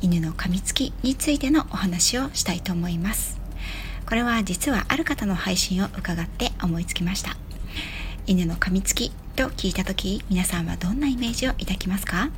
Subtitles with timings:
[0.00, 3.38] 犬の噛みつきについてのお話をしたいと思います。
[4.06, 7.36] これは実はある方の配信を伺って思いつきました。
[8.26, 12.30] 犬の噛みつきと聞いた時皆さんはどんなイメージを抱きますか？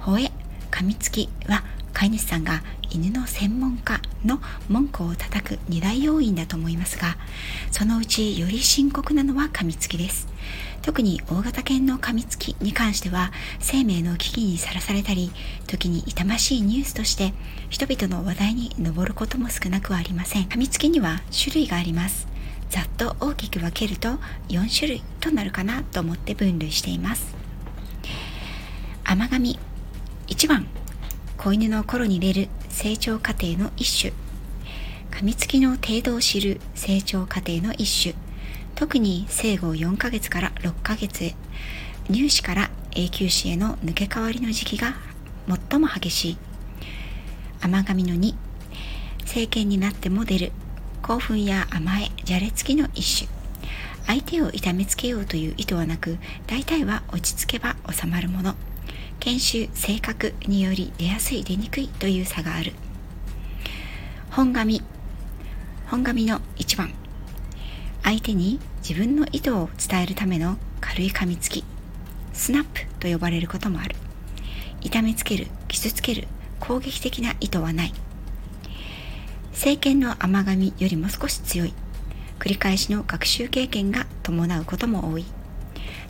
[0.00, 0.32] 吠え
[0.70, 1.64] 噛みつきは
[1.96, 7.16] 飼い主さんが犬の専門家の文句を叩く二大要因だと思いますが
[7.70, 10.28] そのうちより深刻なのは噛みつきです。
[10.82, 15.32] 特に大型犬の噛みつきに関しては生命の危機にさらされたり
[15.66, 17.32] 時に痛ましいニュースとして
[17.70, 20.44] 人々の話題に上ることも少なくはありません。
[20.44, 22.28] 噛みつきには種類があります。
[22.68, 24.10] ざっと大きく分けると
[24.50, 27.34] 4種類となるかなと思って分類しています。
[29.02, 29.58] 甘噛み。
[30.26, 30.66] 1番。
[31.36, 34.12] 子犬の頃に出る成長過程の一種。
[35.10, 38.14] 噛みつきの程度を知る成長過程の一種。
[38.74, 41.34] 特に生後4ヶ月から6ヶ月へ。
[42.10, 44.94] 乳歯から永久歯への抜け替わりの時期が
[45.70, 46.38] 最も激しい。
[47.60, 48.34] 甘噛みの2
[49.24, 50.52] 成犬になっても出る
[51.02, 53.30] 興奮や甘えじゃれつきの一種。
[54.06, 58.54] 相手を痛めつけようという意図はなく大体は落ち着けば収まるもの。
[59.20, 62.72] 研修性格により出やすい出にくいという差がある。
[64.30, 64.82] 本紙。
[65.86, 66.92] 本紙の1番。
[68.02, 71.64] 相手に自分の意図を伝えるための軽い噛みつき。
[72.32, 73.96] スナップと呼ばれることもある。
[74.80, 76.28] 痛めつける傷つける
[76.60, 77.92] 攻撃的な意図はない。
[79.52, 81.72] 政権の甘噛みよりも少し強い。
[82.38, 85.24] 繰り返しの学習経験が伴うことも多い。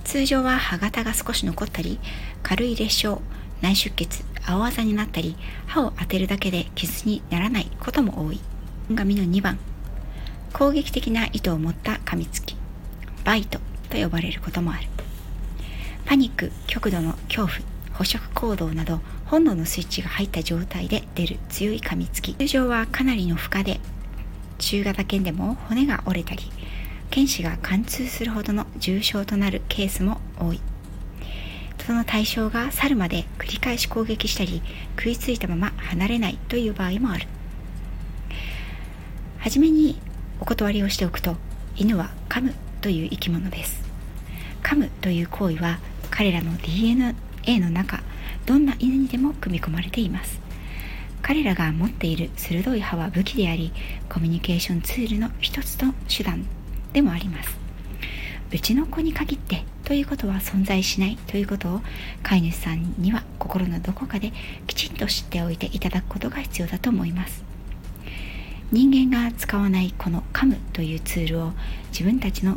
[0.07, 1.99] 通常は歯型が少し残ったり
[2.45, 3.17] 軽い裂傷
[3.61, 5.37] 内出血青あざになったり
[5.67, 8.41] 歯を当てるだけで傷にならないことも多い。
[8.95, 9.59] 紙の2番。
[10.53, 12.57] 攻撃的な意図を持った噛みつき
[13.25, 13.59] バイト
[13.91, 14.87] と呼ばれることもある。
[16.05, 17.51] パニック極度の恐怖
[17.93, 22.35] 捕食行動など本能のスイッチが入った状態で出る強い噛みつき。
[22.35, 23.81] 通常はかなりの負荷で
[24.59, 26.45] 中型犬でも骨が折れたり
[27.11, 30.61] 犬歯が貫通するほどの重傷となるケースも多い。
[31.87, 34.61] その対象が去るまで繰り返し攻撃したり
[34.99, 37.27] 食いついたまま離れないという場合もある。
[39.39, 40.01] はじめに
[40.41, 41.37] お断りをしておくと
[41.77, 43.81] 犬は噛むという生き物です。
[44.65, 45.79] 噛むという行為は
[46.11, 47.15] 彼らの DNA
[47.61, 48.03] の中
[48.47, 50.41] どんな犬にでも組み込まれています。
[51.23, 53.73] 彼らが持っている鋭い歯は武器であり
[54.09, 56.56] コミュニケーションツールの一つの手段。
[56.97, 57.55] でもあります。
[58.51, 61.81] うちの子に限ってということは存在しないということを
[62.23, 64.33] 飼い主さんには心のどこかで
[64.67, 67.45] きちんと知っておいていただくことが必要だと思います。
[68.73, 71.53] 人間が使わないこの噛むというツールを
[71.91, 72.57] 自分たちの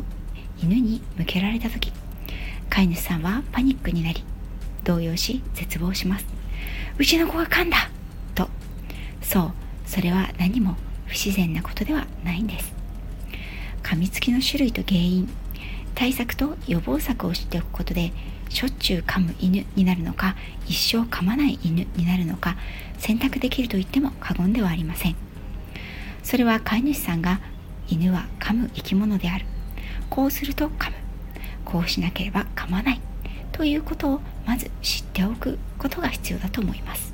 [0.62, 1.92] 犬に向けられた時
[2.70, 4.24] 飼い主さんはパニックになり
[4.84, 6.24] 動揺し絶望します。
[6.96, 7.90] うちの子が噛んだ
[8.34, 8.48] と。
[9.20, 9.52] そう
[9.84, 12.79] それは何も不自然なことではないんです。
[13.90, 15.28] 噛みつきの種類と原因
[15.96, 18.12] 対策と予防策を知っておくことで
[18.48, 20.36] しょっちゅう噛む犬になるのか
[20.68, 22.56] 一生噛まない犬になるのか
[22.98, 25.16] 選択できると言っても過言ではありません。
[26.22, 27.40] それは飼い主さんが
[27.88, 29.44] 犬は噛む生き物である。
[30.08, 30.96] こうすると噛む。
[31.64, 33.00] こうしなければ噛まない。
[33.50, 37.12] ということをまず知っておくことが必要だと思います。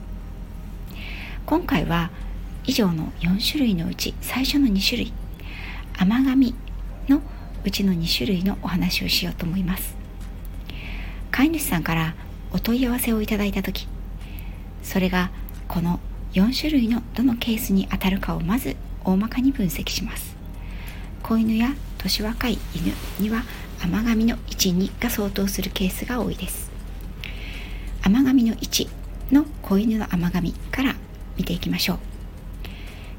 [1.47, 2.11] 今回は
[2.65, 5.13] 以上の4種類のうち最初の2種類。
[5.99, 6.55] 甘噛み
[7.09, 7.21] の
[7.65, 9.97] うちの2種類のお話をしようと思います。
[11.31, 12.15] 飼い主さんから
[12.53, 13.89] お問い合わせをいただいた時
[14.83, 15.31] それが
[15.69, 16.01] この
[16.33, 20.36] 4種類のどのケースに当たるかをまず大まかに分析します。
[21.22, 23.42] 子犬や年若い犬には
[23.83, 26.71] 甘噛みの12が相当するケースが多いです。
[28.03, 28.89] 甘噛みの1
[29.33, 30.95] の子犬の甘噛みから
[31.36, 31.98] 見ていきましょう。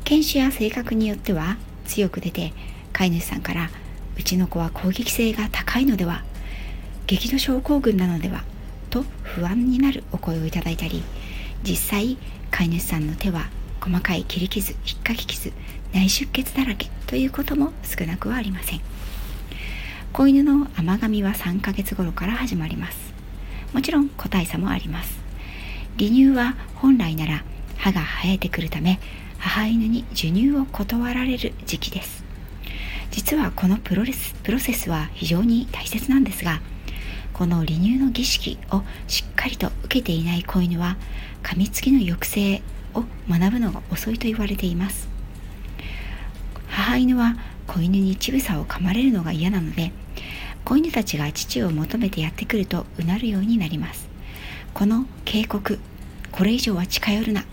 [0.05, 2.53] 犬種や性格によっては強く出て
[2.97, 3.69] 飼い主さんから
[4.17, 6.23] うちの子は攻撃性が高いのでは
[7.05, 8.43] 激怒症候群なのでは
[8.89, 11.03] と不安になるお声をいただいたり
[11.61, 12.17] 実際
[12.49, 13.49] 飼い主さんの手は
[13.81, 15.53] 細かい切り傷引っかき傷
[15.93, 18.81] 内出血だらけということも少なくはありません。
[20.11, 23.13] 子犬の甘噛みは3ヶ月頃から始まります。
[23.73, 25.19] もちろん個体差もあります。
[25.97, 27.43] 離乳は本来なら
[27.77, 28.99] 歯が生えてくるため
[29.37, 32.26] 母犬に授乳を断られる時期です。
[33.17, 36.61] 実はこのプロレスプロセスは非常に大切なんですが
[37.33, 40.97] この離乳の儀式をしっかりと受けていない子犬は
[41.41, 42.61] 噛みつきの抑制
[42.93, 45.09] を学ぶのが遅いと言われています。
[46.67, 47.35] 母犬は
[47.65, 49.91] 子犬に乳房を噛まれるのが嫌なので
[50.63, 54.07] 子犬たちが父を求めてやってくるとうなるようになります。
[54.75, 55.79] この警告
[56.31, 57.45] これ以上は近寄るな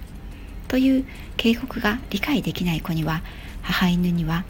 [0.69, 1.07] という
[1.39, 3.23] 警告が理解できない子には
[3.63, 4.45] 母犬には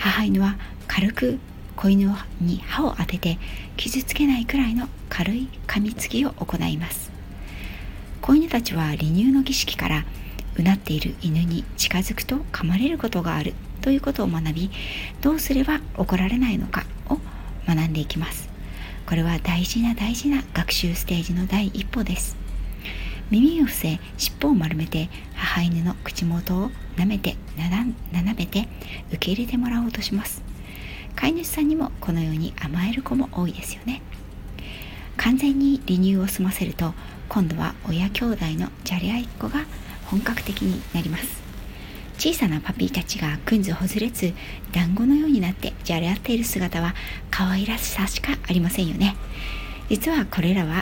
[0.00, 0.56] 母犬は
[0.88, 1.38] 軽く
[1.76, 3.38] 子犬に歯を当てて
[3.76, 7.10] 傷つけないくらいの軽い噛みつきを行います。
[8.22, 10.04] 子犬たちは離乳の儀式から
[10.56, 13.54] うなっている犬に近づくと噛まれることがある。
[13.82, 14.70] ということを学び
[15.20, 17.18] どうすれば怒られないのかを
[17.66, 18.48] 学んでいきます。
[19.06, 22.39] これは大事な大事な学習ステージの第一歩です。
[23.30, 27.94] 耳を伏せ尻尾を丸めて母犬の口元を舐めて斜
[28.34, 28.68] めて
[29.10, 30.42] 受け入れてもらおうとします。
[31.14, 34.02] 飼い主さんにもこのように甘える子も多いですよね。
[35.16, 36.94] 完全に離乳を済ませると
[37.28, 39.64] 今度は親兄弟のじゃれ合いっ子が
[40.06, 41.40] 本格的になります。
[42.18, 44.34] 小さなパピーたちがくんずほずれつ
[44.72, 46.94] 団子のようになってじゃれ合っている姿は
[47.30, 49.16] 可愛らしさしかありませんよね。
[49.88, 50.79] 実はこれらは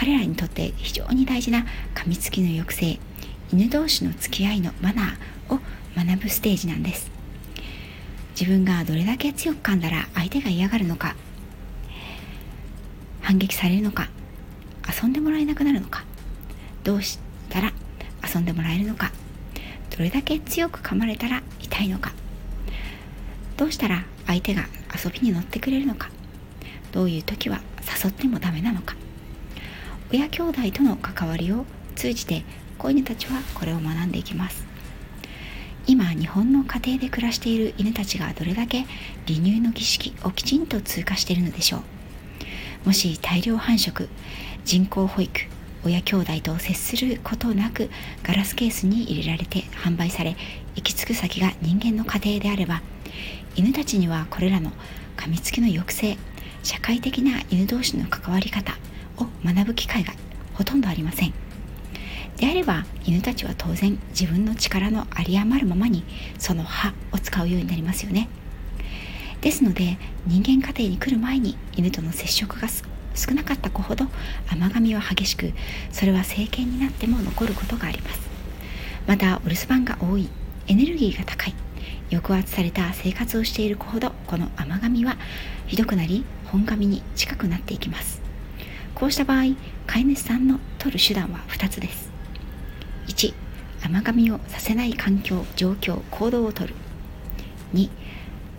[0.00, 2.98] 彼らにとって非常に大事な噛みつきの抑制
[3.52, 5.58] 犬同士の付き合いのマナーを
[5.94, 7.10] 学ぶステージなんです。
[8.30, 11.14] 自分がどれだけ強く噛んだら相手が嫌がるのか
[13.20, 14.08] 反撃されるのか
[14.88, 16.04] 遊んでもらえなくなるのか
[16.82, 17.18] どうし
[17.50, 17.74] たら
[18.26, 19.12] 遊んでもらえるのか
[19.94, 22.14] どれだけ強く噛まれたら痛いのか
[23.58, 24.64] どうしたら相手が
[25.04, 26.08] 遊びに乗ってくれるのか
[26.92, 27.60] どういう時は
[28.02, 28.96] 誘ってもダメなのか
[30.12, 31.64] 親兄弟との関わりを
[31.94, 32.42] 通じて
[32.78, 34.66] 子犬たちはこれを学んでいきます。
[35.86, 38.80] 今日本の家庭で暮らしている犬たちがどれだけ
[39.26, 41.78] 離乳の儀式をきちんと通過しているのでしょ
[42.84, 42.86] う。
[42.86, 44.08] もし大量繁殖
[44.64, 45.42] 人工保育
[45.84, 47.88] 親兄弟と接することなく
[48.24, 50.36] ガラスケースに入れられて販売され
[50.74, 52.82] 行き着く先が人間の家庭であれば
[53.54, 54.72] 犬たちにはこれらの
[55.16, 56.18] 噛みつきの抑制
[56.62, 58.76] 社会的な犬同士の関わり方
[59.20, 60.12] を学ぶ機会が
[60.54, 61.32] ほとんどありません。
[62.36, 66.04] であれば犬たちは当然自分の力の有り余るままに
[66.38, 68.28] その歯を使うようになりますよね。
[69.40, 72.68] ですので人間家庭に来る前に犬との接触が
[73.14, 74.06] 少なかった子ほど
[74.50, 75.52] 甘噛みは激しく
[75.92, 78.20] それは成犬になっても残ることがあります。
[79.06, 80.28] またお留守番が多い
[80.66, 81.54] エネルギーが高い
[82.10, 85.16] 抑圧された生活をしている子ほどこの甘噛みは
[85.66, 88.19] ひどくなり本噛みに近くなっていきます。
[89.00, 89.44] こうした場合
[89.86, 92.12] 飼い主さんの取る手段は2つです。
[93.08, 93.32] 1
[93.82, 96.74] 甘噛みをさせない環境状況行動をとる。
[97.72, 97.88] 2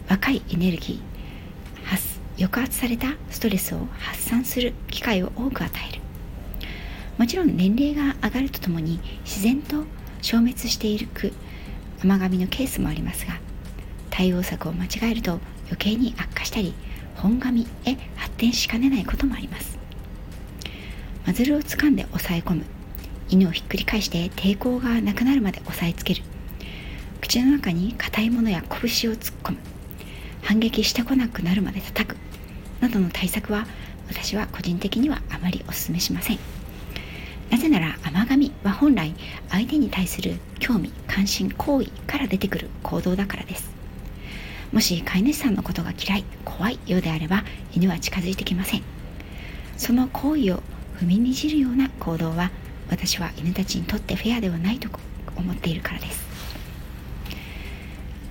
[0.10, 1.86] 若いエネルギー。
[1.86, 6.02] 発抑圧されたストレスを発散する機会を多く与える。
[7.20, 9.84] もちろん年齢が上がるとともに自然と
[10.24, 11.34] 消滅していく
[12.04, 13.40] 甘噛みのケースもありますが
[14.10, 15.34] 対応策を間違えると
[15.66, 16.74] 余計に悪化したり
[17.18, 19.81] 本噛みへ発展しかねないこともあります。
[21.26, 22.64] マズルを掴んで押さえ込む。
[23.30, 26.24] 犬をひっくり返して抵抗がなくなるまで押さえつける。
[27.22, 29.58] 口の中に硬いものや拳を突っ込む。
[30.42, 32.18] 反撃してこなくなるまで叩く。
[32.80, 33.68] などの対策は
[34.10, 36.40] 私は個人的にはあまりお勧めしません。
[37.52, 39.14] なぜなら甘噛みは本来
[39.50, 43.70] 相手に対する興味関心好意から出てくる行動だからです。
[44.72, 48.84] もし飼い主さんのことが嫌い怖いようであれば犬は近づいてきません。
[49.78, 50.64] その行為を
[51.02, 52.52] 踏みにじるような行動は
[52.88, 54.88] 私は犬たちにとってフェアではないと
[55.36, 56.28] 思っているからです。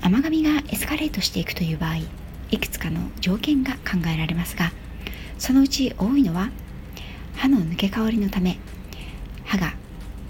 [0.01, 1.97] 甘噛みがエスカレートしていくという場合
[2.53, 4.73] いくつかの条件が考えられますが
[5.39, 6.51] そのうち多いのは
[7.35, 8.59] 歯の抜け変わりのため
[9.45, 9.75] 歯が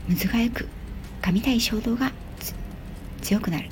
[0.09, 0.67] むずがゆく
[1.21, 2.11] 噛みたい衝動が
[3.21, 3.69] 強くなる。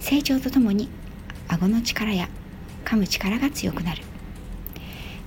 [0.00, 0.88] 成長とともに
[1.46, 2.28] 顎の力や
[2.84, 4.02] 噛む力が強くなる。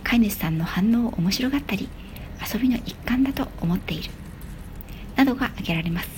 [0.03, 1.87] 飼い主さんの反応を面白がったり
[2.41, 4.09] 遊びの一環だと思っている。
[5.15, 6.09] などが挙げられます。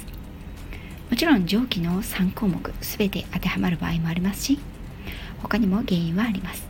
[1.09, 4.59] もちろん上記の3項目全て当てはまる場合もありますし
[5.43, 6.65] 他にも原因はあります。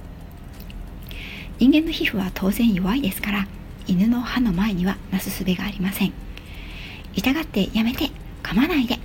[1.59, 3.47] 人間の皮膚は当然弱いですから
[3.87, 6.13] 犬の歯の前にはなすすべがありません。
[7.15, 8.09] 痛がってやめて
[8.41, 8.99] 噛まないで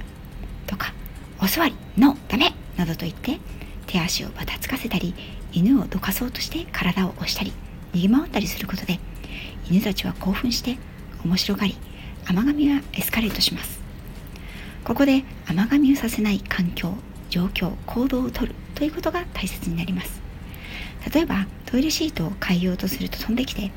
[0.66, 0.92] とか
[1.40, 3.38] お座りノーダメなどと言って
[3.86, 5.14] 手足をばたつかせたり
[5.52, 7.52] 犬をどかそうとして体を押したり
[7.92, 8.98] 逃げ回ったりすることで
[9.70, 10.78] 犬たちは興奮して
[11.24, 11.76] 面白がり
[12.26, 13.80] 甘噛みはエスカレートします。
[14.84, 16.94] ここで甘噛みをさせない環境
[17.30, 20.20] 状況行動をとるということが大切になります。
[21.12, 23.70] 例えばトイレシートを変えようとすると飛んできて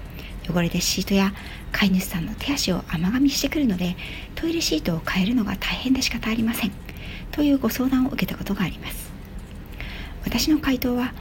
[0.50, 1.34] 汚れたシートや
[1.72, 3.96] 飼い主さんの手足を甘噛みしてくるので
[4.36, 6.72] トイレシートを変えるのが大変で仕方ありません。
[7.32, 9.12] というご相談を受けたことがあります。
[10.24, 11.14] 私の回答は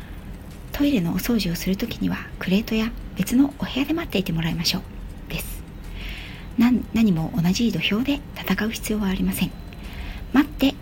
[0.73, 4.83] トイレのお掃除をするときにはクレートや別のお部屋で待っていてもらいましょう。
[5.31, 5.63] です。
[6.57, 9.51] 何も同じ土俵で戦う必要はありません。
[10.33, 10.75] 待って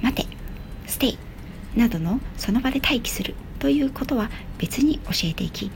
[0.00, 0.28] 待て
[0.86, 1.18] ステイ
[1.74, 5.72] などのその場で待機するということは別に教えていき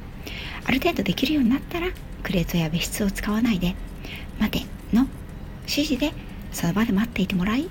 [0.65, 1.89] ある程度できるようになったら
[2.23, 3.75] クレートや別室を使わないで
[4.39, 5.09] 待ての
[5.63, 6.13] 指示で
[6.53, 7.69] その場で待っていてもらい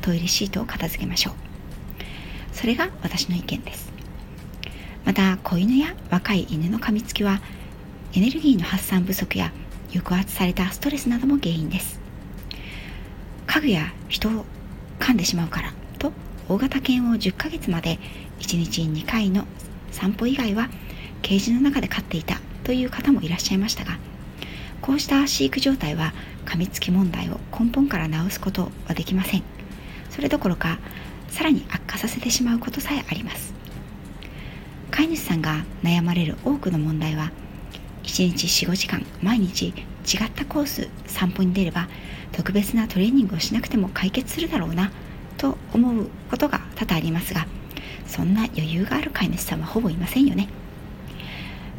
[0.00, 1.34] トイレシートを片付けましょう。
[2.52, 3.92] それが私の意見です。
[5.04, 7.42] また子犬や若い犬の噛みつきは
[8.16, 9.52] エネルギーの発散不足や
[9.92, 12.00] 抑圧されたストレスなども原因です。
[13.48, 14.44] 家具や人を
[15.00, 16.12] 噛んでしまうからと
[16.48, 17.98] 大型犬を10ヶ月まで
[18.38, 19.46] 1日2回の
[19.90, 20.68] 散歩以外は
[21.22, 23.98] ケージの中で飼っていたという方もいらっしゃいましたが
[24.80, 26.12] こうした飼育状態は
[26.44, 29.42] 噛みつき問題を根本から治すことはできません。
[30.10, 30.78] それどころか
[31.30, 33.54] さらに悪化させてしまうことさえあります。
[34.92, 37.32] 飼い主さんが悩まれる多くの問題は
[38.04, 39.72] 1日45時間毎日違
[40.24, 41.88] ったコース散歩に出れば
[42.32, 44.92] 特別なトレーニングをしなくても解決するだろうな
[45.36, 47.46] と思うことが多々ありますが
[48.06, 50.48] そんな余裕がある飼い主さんはほぼいませんよね。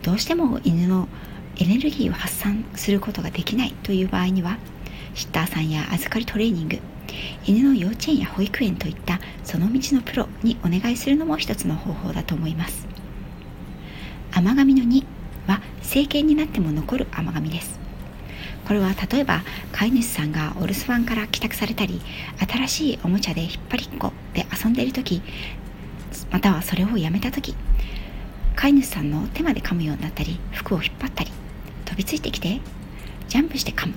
[0.01, 1.07] どうしても犬の
[1.57, 4.57] エネルギーを発散することができないという場合には
[5.13, 6.79] シッターさんや預かりトレーニング
[7.45, 12.87] 犬の幼稚園や保育園といったその道のプロにお願いするのも一つの方法だと思います。
[14.31, 15.05] 甘噛みの2
[15.47, 17.79] は成犬になっても残る甘噛みです。
[18.65, 22.01] これは例えば飼い主さんがお留守番から帰宅されたり
[22.49, 25.21] 新しいおもちゃで引っ張りっこで遊んでいる時
[26.31, 27.55] またはそれをやめた時
[28.55, 31.31] 飼い主さんの手まで噛むようになったり服を引っ張ったり
[31.85, 32.59] 飛びついてきて
[33.27, 33.93] ジャンプして噛む。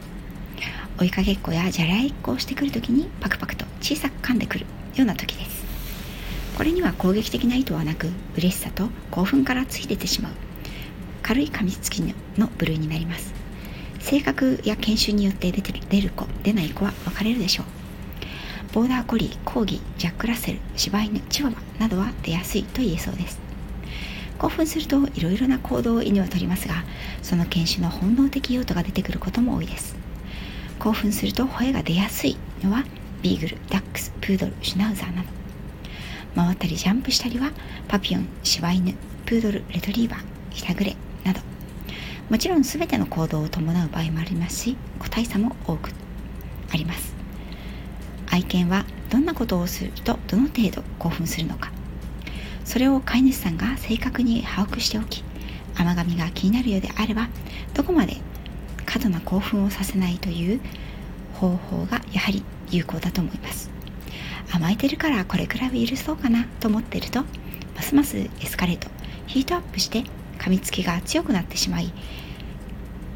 [1.00, 5.64] 追いかけっこやじゃらいっこをしてくる時にパクパクと小さく噛んでくるような時です。
[6.56, 10.47] これには攻撃的な意図はなく嬉しさと興奮からついててしまう。
[11.28, 12.00] 軽い噛みつき
[12.38, 13.34] の部類になります。
[14.00, 17.66] 性格や研修によって出てる出る子出ない子は分かれるでしょう。
[18.72, 23.38] ボーダーコリーコーギジャックラッセル柴犬チワワなどは出やすいと言えそうです。
[24.38, 26.76] 興奮するといろいろな行動を犬はとりますが
[27.22, 29.96] その犬種の本能的用途が出てくることも多いです。
[30.78, 32.84] 興奮すると吠えが出やすいのは
[33.20, 35.28] ビーグルダックスプードルシュナウザーなど。
[36.36, 37.50] 回ったりジャンプしたりは
[37.86, 38.94] パピオン柴犬
[39.26, 40.20] プードルレトリーバー
[40.52, 41.40] ひたぐれなど。
[42.30, 45.90] もちろん全ての行動を伴う場合もありますし個体差も多く
[46.70, 47.14] あります。
[48.30, 51.70] 愛犬はどんなことをするとどの程度興奮するのか。
[52.64, 55.24] それを飼い主さんが正確に把握しておき
[55.74, 57.28] 甘噛みが気になるようであれば
[57.72, 58.18] どこまで
[58.84, 60.60] 過度な興奮をさせないという
[61.34, 63.70] 方法がやはり有効だと思います。
[64.52, 67.22] 甘えてるからこれくらいは許そうかなと思っていると
[67.74, 68.88] ますますエスカレート
[69.26, 70.04] ヒートアップして
[70.48, 71.92] 噛みつきが強くなってしまい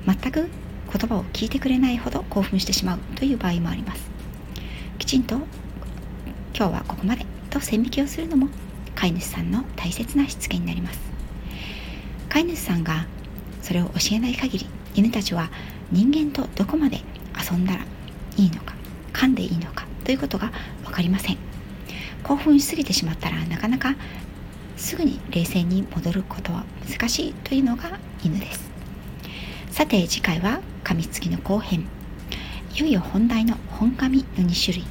[0.06, 0.48] 全く
[0.92, 4.10] 言葉を聞いてくれないほど興奮してしまうという場合もあります。
[4.98, 5.36] きちんと
[6.54, 8.48] 今日はここまでと線引きをするのも
[8.94, 11.00] 飼い主さんの大切なしつけになります。
[12.28, 13.06] 飼い主さんが
[13.62, 15.50] それを教えない限り犬たちは
[15.90, 17.00] 人間とどこまで
[17.50, 17.86] 遊んだら
[18.36, 18.74] いいのか
[19.14, 20.52] 噛んでいいのかということが
[20.84, 21.38] 分かりません。
[22.24, 23.96] 興奮しすぎてしまったらなかなか
[24.76, 28.70] すぐに冷静に戻ることは難しいというのが犬です。
[29.70, 31.86] さて次回は噛みつきの後編。
[32.74, 34.84] いよいよ本題の本噛みの2種類。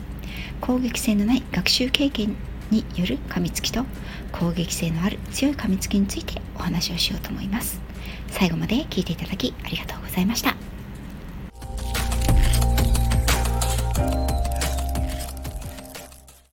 [0.60, 2.36] 攻撃性のない学習経験
[2.70, 3.86] による噛みつきと
[4.32, 7.82] 攻撃性のある強い噛みつきについてお話をしようと思います。
[8.30, 10.71] 最後まで聞いていただきありがとうございました。